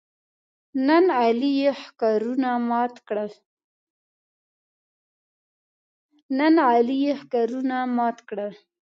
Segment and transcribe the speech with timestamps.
[0.87, 1.05] نن
[6.65, 8.51] علي یې ښکرونه مات کړل.